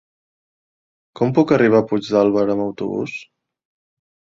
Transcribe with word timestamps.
Com 1.19 1.35
puc 1.39 1.53
arribar 1.59 1.83
a 1.85 1.87
Puigdàlber 1.93 2.47
amb 2.55 2.67
autobús? 2.67 3.17